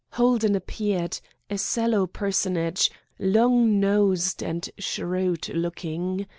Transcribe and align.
Holden 0.13 0.55
appeared, 0.55 1.19
a 1.47 1.59
sallow 1.59 2.07
personage, 2.07 2.89
long 3.19 3.79
nosed 3.79 4.41
and 4.41 4.67
shrewd 4.79 5.47
looking. 5.49 6.25